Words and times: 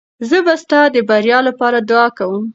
زه 0.29 0.37
به 0.45 0.53
ستا 0.63 0.81
د 0.93 0.97
بریا 1.09 1.39
لپاره 1.47 1.77
دعا 1.89 2.07
کوم. 2.17 2.43